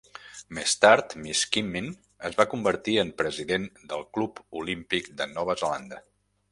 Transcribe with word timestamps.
Més 0.59 0.71
tard, 0.85 1.11
Miskimmin 1.25 1.91
es 2.31 2.39
va 2.41 2.47
convertir 2.55 2.97
en 3.03 3.13
president 3.23 3.69
del 3.93 4.07
Club 4.19 4.43
Olímpic 4.63 5.15
de 5.23 5.31
Nova 5.39 5.63
Zelanda. 5.63 6.05